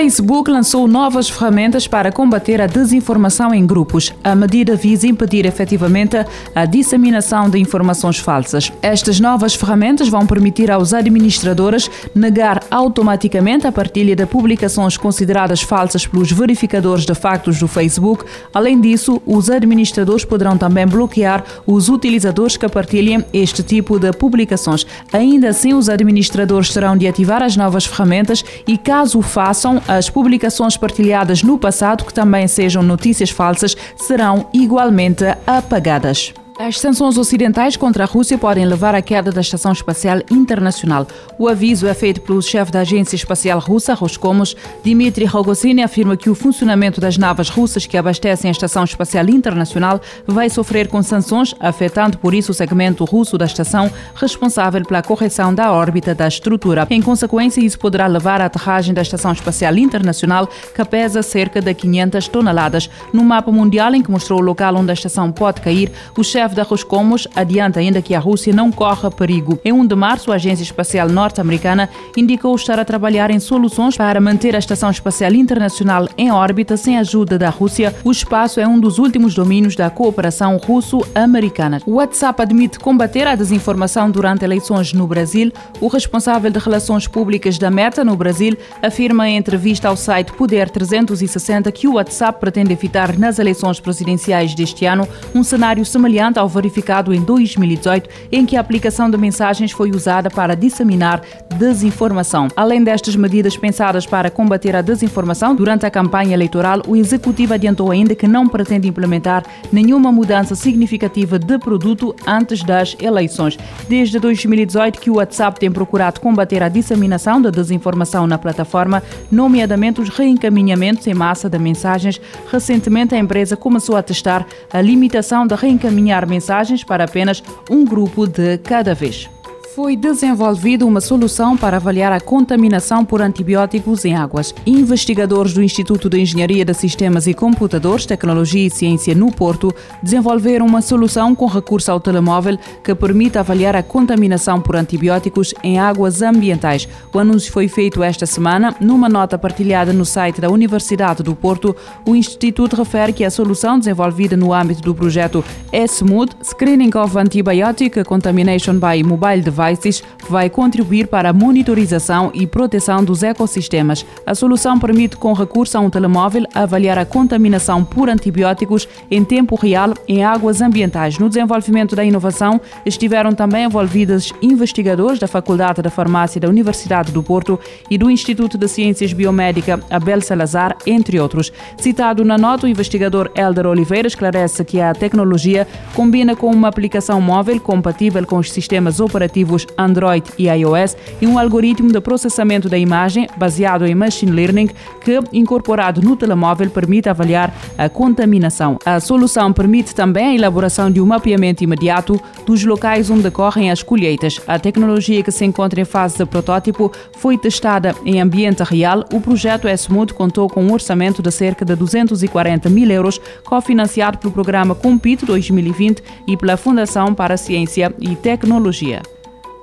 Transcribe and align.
Facebook 0.00 0.50
lançou 0.50 0.88
novas 0.88 1.28
ferramentas 1.28 1.86
para 1.86 2.10
combater 2.10 2.58
a 2.58 2.66
desinformação 2.66 3.52
em 3.52 3.66
grupos. 3.66 4.14
A 4.24 4.34
medida 4.34 4.74
visa 4.74 5.06
impedir 5.06 5.44
efetivamente 5.44 6.16
a 6.54 6.64
disseminação 6.64 7.50
de 7.50 7.58
informações 7.58 8.16
falsas. 8.16 8.72
Estas 8.80 9.20
novas 9.20 9.54
ferramentas 9.54 10.08
vão 10.08 10.26
permitir 10.26 10.70
aos 10.70 10.94
administradores 10.94 11.90
negar 12.14 12.62
automaticamente 12.70 13.66
a 13.66 13.72
partilha 13.72 14.16
de 14.16 14.24
publicações 14.24 14.96
consideradas 14.96 15.60
falsas 15.60 16.06
pelos 16.06 16.32
verificadores 16.32 17.04
de 17.04 17.14
factos 17.14 17.58
do 17.58 17.68
Facebook. 17.68 18.24
Além 18.54 18.80
disso, 18.80 19.20
os 19.26 19.50
administradores 19.50 20.24
poderão 20.24 20.56
também 20.56 20.86
bloquear 20.86 21.44
os 21.66 21.90
utilizadores 21.90 22.56
que 22.56 22.66
partilhem 22.70 23.22
este 23.34 23.62
tipo 23.62 23.98
de 23.98 24.10
publicações. 24.12 24.86
Ainda 25.12 25.50
assim, 25.50 25.74
os 25.74 25.90
administradores 25.90 26.70
terão 26.70 26.96
de 26.96 27.06
ativar 27.06 27.42
as 27.42 27.54
novas 27.54 27.84
ferramentas 27.84 28.42
e, 28.66 28.78
caso 28.78 29.18
o 29.18 29.22
façam, 29.22 29.78
as 29.90 30.08
publicações 30.08 30.76
partilhadas 30.76 31.42
no 31.42 31.58
passado, 31.58 32.04
que 32.04 32.14
também 32.14 32.46
sejam 32.46 32.80
notícias 32.80 33.30
falsas, 33.30 33.76
serão 33.96 34.48
igualmente 34.52 35.24
apagadas. 35.44 36.32
As 36.62 36.78
sanções 36.78 37.16
ocidentais 37.16 37.74
contra 37.74 38.04
a 38.04 38.06
Rússia 38.06 38.36
podem 38.36 38.66
levar 38.66 38.94
à 38.94 39.00
queda 39.00 39.32
da 39.32 39.40
Estação 39.40 39.72
Espacial 39.72 40.18
Internacional. 40.30 41.06
O 41.38 41.48
aviso 41.48 41.86
é 41.86 41.94
feito 41.94 42.20
pelo 42.20 42.42
chefe 42.42 42.70
da 42.70 42.80
Agência 42.80 43.16
Espacial 43.16 43.58
Russa, 43.58 43.94
Roscosmos, 43.94 44.54
Dmitry 44.84 45.24
Rogozin, 45.24 45.80
afirma 45.80 46.18
que 46.18 46.28
o 46.28 46.34
funcionamento 46.34 47.00
das 47.00 47.16
naves 47.16 47.48
russas 47.48 47.86
que 47.86 47.96
abastecem 47.96 48.50
a 48.50 48.52
Estação 48.52 48.84
Espacial 48.84 49.26
Internacional 49.30 50.02
vai 50.26 50.50
sofrer 50.50 50.88
com 50.88 51.02
sanções, 51.02 51.54
afetando 51.58 52.18
por 52.18 52.34
isso 52.34 52.52
o 52.52 52.54
segmento 52.54 53.06
russo 53.06 53.38
da 53.38 53.46
estação 53.46 53.90
responsável 54.14 54.84
pela 54.84 55.02
correção 55.02 55.54
da 55.54 55.72
órbita 55.72 56.14
da 56.14 56.28
estrutura. 56.28 56.86
Em 56.90 57.00
consequência, 57.00 57.62
isso 57.62 57.78
poderá 57.78 58.06
levar 58.06 58.42
à 58.42 58.44
aterragem 58.44 58.92
da 58.92 59.00
Estação 59.00 59.32
Espacial 59.32 59.78
Internacional, 59.78 60.46
que 60.46 60.84
pesa 60.84 61.22
cerca 61.22 61.62
de 61.62 61.72
500 61.72 62.28
toneladas. 62.28 62.90
No 63.14 63.24
mapa 63.24 63.50
mundial 63.50 63.94
em 63.94 64.02
que 64.02 64.10
mostrou 64.10 64.40
o 64.40 64.44
local 64.44 64.76
onde 64.76 64.90
a 64.90 64.94
estação 64.94 65.32
pode 65.32 65.62
cair, 65.62 65.90
o 66.14 66.22
chefe 66.22 66.49
chefe 66.50 66.54
da 66.54 66.62
Roscomos 66.62 67.28
adianta 67.34 67.80
ainda 67.80 68.02
que 68.02 68.14
a 68.14 68.18
Rússia 68.18 68.52
não 68.52 68.70
corre 68.72 69.08
perigo. 69.10 69.58
Em 69.64 69.72
1 69.72 69.86
de 69.86 69.94
março, 69.94 70.32
a 70.32 70.34
Agência 70.34 70.62
Espacial 70.62 71.08
Norte-Americana 71.08 71.88
indicou 72.16 72.54
estar 72.54 72.78
a 72.78 72.84
trabalhar 72.84 73.30
em 73.30 73.38
soluções 73.38 73.96
para 73.96 74.20
manter 74.20 74.54
a 74.56 74.58
Estação 74.58 74.90
Espacial 74.90 75.32
Internacional 75.32 76.08
em 76.18 76.30
órbita 76.30 76.76
sem 76.76 76.98
ajuda 76.98 77.38
da 77.38 77.48
Rússia. 77.50 77.94
O 78.04 78.10
espaço 78.10 78.58
é 78.60 78.66
um 78.66 78.80
dos 78.80 78.98
últimos 78.98 79.34
domínios 79.34 79.76
da 79.76 79.90
cooperação 79.90 80.56
russo-americana. 80.56 81.80
O 81.86 81.94
WhatsApp 81.94 82.42
admite 82.42 82.78
combater 82.78 83.26
a 83.26 83.36
desinformação 83.36 84.10
durante 84.10 84.44
eleições 84.44 84.92
no 84.92 85.06
Brasil. 85.06 85.52
O 85.80 85.88
responsável 85.88 86.50
de 86.50 86.58
relações 86.58 87.06
públicas 87.06 87.58
da 87.58 87.70
Meta 87.70 88.04
no 88.04 88.16
Brasil 88.16 88.56
afirma 88.82 89.28
em 89.28 89.36
entrevista 89.36 89.88
ao 89.88 89.96
site 89.96 90.32
Poder 90.32 90.68
360 90.68 91.70
que 91.70 91.86
o 91.86 91.94
WhatsApp 91.94 92.40
pretende 92.40 92.72
evitar 92.72 93.16
nas 93.16 93.38
eleições 93.38 93.78
presidenciais 93.78 94.54
deste 94.54 94.84
ano 94.84 95.06
um 95.34 95.44
cenário 95.44 95.84
semelhante 95.84 96.39
ao 96.40 96.48
verificado 96.48 97.12
em 97.12 97.20
2018, 97.20 98.08
em 98.32 98.46
que 98.46 98.56
a 98.56 98.60
aplicação 98.60 99.10
de 99.10 99.16
mensagens 99.16 99.72
foi 99.72 99.90
usada 99.90 100.30
para 100.30 100.56
disseminar 100.56 101.22
desinformação. 101.56 102.48
Além 102.56 102.82
destas 102.82 103.14
medidas 103.14 103.56
pensadas 103.56 104.06
para 104.06 104.30
combater 104.30 104.74
a 104.74 104.82
desinformação 104.82 105.54
durante 105.54 105.84
a 105.84 105.90
campanha 105.90 106.34
eleitoral, 106.34 106.80
o 106.86 106.96
executivo 106.96 107.54
adiantou 107.54 107.90
ainda 107.90 108.14
que 108.14 108.26
não 108.26 108.48
pretende 108.48 108.88
implementar 108.88 109.44
nenhuma 109.70 110.10
mudança 110.10 110.54
significativa 110.54 111.38
de 111.38 111.58
produto 111.58 112.14
antes 112.26 112.62
das 112.62 112.96
eleições. 112.98 113.58
Desde 113.88 114.18
2018 114.18 114.98
que 114.98 115.10
o 115.10 115.16
WhatsApp 115.16 115.60
tem 115.60 115.70
procurado 115.70 116.20
combater 116.20 116.62
a 116.62 116.68
disseminação 116.68 117.40
da 117.40 117.50
desinformação 117.50 118.26
na 118.26 118.38
plataforma, 118.38 119.02
nomeadamente 119.30 120.00
os 120.00 120.08
reencaminhamentos 120.08 121.06
em 121.06 121.14
massa 121.14 121.48
de 121.48 121.58
mensagens. 121.58 122.20
Recentemente, 122.50 123.14
a 123.14 123.18
empresa 123.18 123.56
começou 123.56 123.96
a 123.96 124.02
testar 124.02 124.46
a 124.72 124.80
limitação 124.80 125.46
de 125.46 125.54
reencaminhar 125.54 126.26
mensagens 126.30 126.82
para 126.82 127.04
apenas 127.04 127.42
um 127.68 127.84
grupo 127.84 128.26
de 128.26 128.56
cada 128.58 128.94
vez. 128.94 129.28
Foi 129.74 129.94
desenvolvida 129.94 130.84
uma 130.84 131.00
solução 131.00 131.56
para 131.56 131.76
avaliar 131.76 132.10
a 132.10 132.18
contaminação 132.18 133.04
por 133.04 133.22
antibióticos 133.22 134.04
em 134.04 134.16
águas. 134.16 134.52
Investigadores 134.66 135.54
do 135.54 135.62
Instituto 135.62 136.10
de 136.10 136.18
Engenharia 136.18 136.64
de 136.64 136.74
Sistemas 136.74 137.28
e 137.28 137.34
Computadores, 137.34 138.04
Tecnologia 138.04 138.66
e 138.66 138.70
Ciência 138.70 139.14
no 139.14 139.30
Porto 139.30 139.72
desenvolveram 140.02 140.66
uma 140.66 140.82
solução 140.82 141.36
com 141.36 141.46
recurso 141.46 141.92
ao 141.92 142.00
telemóvel 142.00 142.58
que 142.82 142.92
permite 142.96 143.38
avaliar 143.38 143.76
a 143.76 143.82
contaminação 143.82 144.60
por 144.60 144.74
antibióticos 144.74 145.54
em 145.62 145.78
águas 145.78 146.20
ambientais. 146.20 146.88
O 147.14 147.20
anúncio 147.20 147.52
foi 147.52 147.68
feito 147.68 148.02
esta 148.02 148.26
semana. 148.26 148.74
Numa 148.80 149.08
nota 149.08 149.38
partilhada 149.38 149.92
no 149.92 150.04
site 150.04 150.40
da 150.40 150.50
Universidade 150.50 151.22
do 151.22 151.36
Porto, 151.36 151.76
o 152.04 152.16
Instituto 152.16 152.74
refere 152.74 153.12
que 153.12 153.24
a 153.24 153.30
solução 153.30 153.78
desenvolvida 153.78 154.36
no 154.36 154.52
âmbito 154.52 154.82
do 154.82 154.96
projeto 154.96 155.44
SMOOD, 155.72 156.32
Screening 156.42 156.90
of 156.96 157.16
Antibiotic 157.16 158.02
Contamination 158.02 158.74
by 158.74 159.04
Mobile 159.04 159.42
Device, 159.42 159.59
Devices 159.60 160.02
vai 160.28 160.48
contribuir 160.48 161.06
para 161.06 161.30
a 161.30 161.32
monitorização 161.32 162.30
e 162.32 162.46
proteção 162.46 163.04
dos 163.04 163.22
ecossistemas. 163.22 164.06
A 164.24 164.34
solução 164.34 164.78
permite, 164.78 165.16
com 165.16 165.32
recurso 165.32 165.76
a 165.76 165.80
um 165.80 165.90
telemóvel, 165.90 166.44
avaliar 166.54 166.98
a 166.98 167.04
contaminação 167.04 167.84
por 167.84 168.08
antibióticos 168.08 168.88
em 169.10 169.24
tempo 169.24 169.54
real 169.56 169.94
em 170.08 170.24
águas 170.24 170.60
ambientais. 170.62 171.18
No 171.18 171.28
desenvolvimento 171.28 171.94
da 171.94 172.04
inovação 172.04 172.60
estiveram 172.86 173.34
também 173.34 173.64
envolvidos 173.64 174.32
investigadores 174.40 175.18
da 175.18 175.26
Faculdade 175.26 175.82
da 175.82 175.90
Farmácia 175.90 176.40
da 176.40 176.48
Universidade 176.48 177.12
do 177.12 177.22
Porto 177.22 177.58
e 177.90 177.98
do 177.98 178.10
Instituto 178.10 178.56
de 178.56 178.68
Ciências 178.68 179.12
Biomédica 179.12 179.80
Abel 179.90 180.20
Salazar, 180.20 180.76
entre 180.86 181.20
outros. 181.20 181.52
Citado 181.76 182.24
na 182.24 182.38
nota, 182.38 182.66
o 182.66 182.68
investigador 182.68 183.30
Elder 183.34 183.66
Oliveira 183.66 184.08
esclarece 184.08 184.64
que 184.64 184.80
a 184.80 184.94
tecnologia 184.94 185.66
combina 185.94 186.34
com 186.34 186.50
uma 186.50 186.68
aplicação 186.68 187.20
móvel 187.20 187.60
compatível 187.60 188.24
com 188.26 188.38
os 188.38 188.50
sistemas 188.50 189.00
operativos 189.00 189.49
Android 189.76 190.30
e 190.38 190.48
iOS 190.48 190.96
e 191.20 191.26
um 191.26 191.38
algoritmo 191.38 191.92
de 191.92 192.00
processamento 192.00 192.68
da 192.68 192.78
imagem 192.78 193.26
baseado 193.36 193.86
em 193.86 193.94
machine 193.94 194.32
learning 194.32 194.68
que, 195.00 195.18
incorporado 195.32 196.00
no 196.02 196.16
telemóvel, 196.16 196.70
permite 196.70 197.08
avaliar 197.08 197.54
a 197.76 197.88
contaminação. 197.88 198.78
A 198.84 199.00
solução 199.00 199.52
permite 199.52 199.94
também 199.94 200.26
a 200.26 200.34
elaboração 200.34 200.90
de 200.90 201.00
um 201.00 201.06
mapeamento 201.06 201.64
imediato 201.64 202.20
dos 202.46 202.64
locais 202.64 203.10
onde 203.10 203.22
decorrem 203.22 203.70
as 203.70 203.82
colheitas. 203.82 204.40
A 204.46 204.58
tecnologia 204.58 205.22
que 205.22 205.30
se 205.30 205.44
encontra 205.44 205.80
em 205.80 205.84
fase 205.84 206.18
de 206.18 206.26
protótipo 206.26 206.92
foi 207.18 207.36
testada 207.38 207.94
em 208.04 208.20
ambiente 208.20 208.62
real. 208.62 209.04
O 209.12 209.20
projeto 209.20 209.68
S-Mood 209.68 210.14
contou 210.14 210.48
com 210.48 210.62
um 210.62 210.72
orçamento 210.72 211.22
de 211.22 211.30
cerca 211.30 211.64
de 211.64 211.74
240 211.74 212.68
mil 212.68 212.90
euros, 212.90 213.20
cofinanciado 213.44 214.18
pelo 214.18 214.32
programa 214.32 214.74
Compete 214.74 215.24
2020 215.24 216.02
e 216.26 216.36
pela 216.36 216.56
Fundação 216.56 217.14
para 217.14 217.36
Ciência 217.36 217.94
e 218.00 218.14
Tecnologia. 218.16 219.02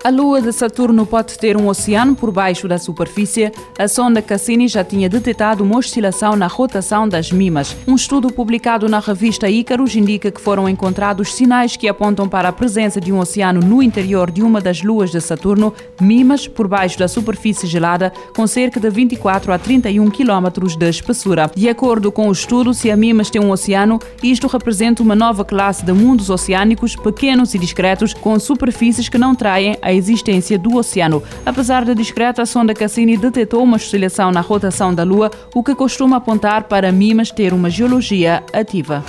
A 0.08 0.10
lua 0.10 0.42
de 0.42 0.54
Saturno 0.54 1.06
pode 1.06 1.38
ter 1.38 1.58
um 1.58 1.68
oceano 1.68 2.16
por 2.16 2.32
baixo 2.32 2.66
da 2.66 2.78
superfície. 2.78 3.52
A 3.78 3.90
sonda 3.90 4.22
Cassini 4.22 4.66
já 4.70 4.82
tinha 4.82 5.10
detectado 5.10 5.66
uma 5.66 5.80
oscilação 5.80 6.34
na 6.34 6.48
rotação 6.48 7.10
das 7.10 7.30
mimas. 7.30 7.76
Um 7.86 7.96
estudo 7.96 8.32
publicado 8.32 8.88
na 8.88 9.00
revista 9.00 9.50
Icarus 9.50 9.98
indica 9.98 10.32
que 10.32 10.40
foram 10.40 10.70
encontrados 10.70 11.34
sinais 11.34 11.76
que 11.76 11.90
apontam 11.90 12.30
para 12.30 12.48
a 12.48 12.54
presença 12.54 13.02
de 13.02 13.12
um 13.12 13.20
oceano 13.20 13.60
no 13.60 13.84
interior 13.84 14.32
de 14.32 14.42
uma 14.42 14.62
das 14.62 14.82
luas 14.82 15.12
de 15.12 15.20
Saturno, 15.20 15.74
mimas 16.00 16.48
por 16.48 16.70
baixo 16.70 16.98
da 16.98 17.10
superfície 17.10 17.68
gelada, 17.68 18.14
com 18.34 18.48
cerca 18.48 18.80
de 18.80 18.90
24 18.90 19.52
a 19.52 19.60
31 19.60 20.10
quilómetros 20.10 20.78
de 20.78 20.88
espessura. 20.88 21.52
De 21.54 21.68
acordo 21.68 22.14
com 22.14 22.30
o 22.30 22.32
estudo, 22.32 22.74
se 22.74 22.90
a 22.90 22.96
mimas 22.96 23.30
tem 23.30 23.42
um 23.44 23.52
oceano, 23.52 24.00
isto 24.24 24.48
representa 24.48 25.04
uma 25.04 25.18
nova 25.18 25.44
classe 25.44 25.84
de 25.84 25.92
mundos 25.92 26.30
oceânicos 26.30 26.96
pequenos 26.96 27.54
e 27.54 27.60
discretos, 27.60 28.14
com 28.14 28.40
superfícies 28.40 29.10
que 29.10 29.18
não 29.18 29.36
traem 29.36 29.76
a 29.82 29.97
existência 29.98 30.58
do 30.58 30.76
oceano. 30.76 31.22
Apesar 31.46 31.84
da 31.84 31.94
discreta, 31.94 32.42
a 32.42 32.46
sonda 32.46 32.74
Cassini 32.74 33.18
detectou 33.18 33.64
uma 33.64 33.78
oscilação 33.78 34.32
na 34.32 34.42
rotação 34.42 34.94
da 34.94 35.04
Lua, 35.04 35.32
o 35.54 35.64
que 35.64 35.76
costuma 35.76 36.18
apontar 36.18 36.64
para 36.64 36.92
Mimas 36.92 37.32
ter 37.32 37.54
uma 37.54 37.70
geologia 37.70 38.44
ativa. 38.54 39.04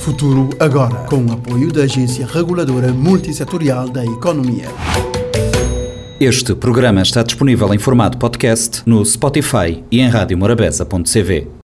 Futuro 0.00 0.50
agora, 0.60 1.06
com 1.06 1.24
o 1.24 1.32
apoio 1.32 1.72
da 1.72 1.82
Agência 1.82 2.26
Reguladora 2.26 2.92
Multissetorial 2.92 3.88
da 3.88 4.04
Economia. 4.04 4.68
Este 6.20 6.54
programa 6.54 7.02
está 7.02 7.22
disponível 7.22 7.74
em 7.74 7.78
formato 7.78 8.16
podcast 8.16 8.82
no 8.86 9.04
Spotify 9.04 9.82
e 9.90 10.00
em 10.00 10.08
radiomorabeza.cv. 10.08 11.54